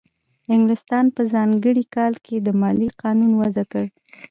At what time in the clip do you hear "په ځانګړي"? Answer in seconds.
1.15-1.83